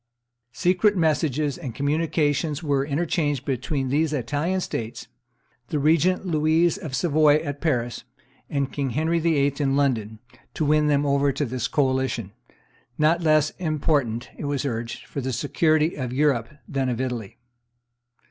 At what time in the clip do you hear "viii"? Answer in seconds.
9.19-9.53